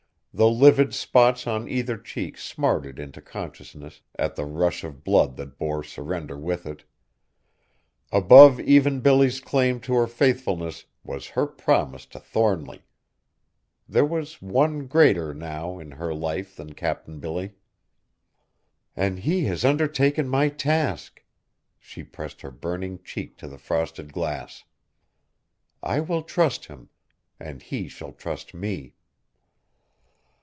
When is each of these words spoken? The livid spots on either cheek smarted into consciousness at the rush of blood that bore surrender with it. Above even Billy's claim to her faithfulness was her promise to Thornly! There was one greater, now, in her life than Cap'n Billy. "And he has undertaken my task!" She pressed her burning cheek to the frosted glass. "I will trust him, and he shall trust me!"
The 0.33 0.47
livid 0.49 0.93
spots 0.93 1.45
on 1.45 1.67
either 1.67 1.97
cheek 1.97 2.37
smarted 2.37 2.99
into 2.99 3.19
consciousness 3.21 3.99
at 4.17 4.37
the 4.37 4.45
rush 4.45 4.85
of 4.85 5.03
blood 5.03 5.35
that 5.35 5.57
bore 5.57 5.83
surrender 5.83 6.37
with 6.37 6.65
it. 6.65 6.85
Above 8.13 8.57
even 8.61 9.01
Billy's 9.01 9.41
claim 9.41 9.81
to 9.81 9.93
her 9.95 10.07
faithfulness 10.07 10.85
was 11.03 11.27
her 11.31 11.45
promise 11.45 12.05
to 12.05 12.19
Thornly! 12.21 12.83
There 13.89 14.05
was 14.05 14.41
one 14.41 14.87
greater, 14.87 15.33
now, 15.33 15.77
in 15.79 15.91
her 15.91 16.13
life 16.13 16.55
than 16.55 16.75
Cap'n 16.75 17.19
Billy. 17.19 17.55
"And 18.95 19.19
he 19.19 19.43
has 19.47 19.65
undertaken 19.65 20.29
my 20.29 20.47
task!" 20.47 21.25
She 21.77 22.03
pressed 22.03 22.39
her 22.39 22.51
burning 22.51 23.03
cheek 23.03 23.35
to 23.39 23.49
the 23.49 23.57
frosted 23.57 24.13
glass. 24.13 24.63
"I 25.83 25.99
will 25.99 26.23
trust 26.23 26.67
him, 26.67 26.87
and 27.37 27.61
he 27.61 27.89
shall 27.89 28.13
trust 28.13 28.53
me!" 28.53 28.93